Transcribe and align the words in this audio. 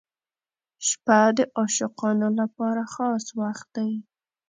•شپه 0.87 1.19
د 1.37 1.39
عاشقانو 1.57 2.27
لپاره 2.39 2.81
خاص 2.93 3.23
وخت 3.39 3.67
دی. 3.75 3.91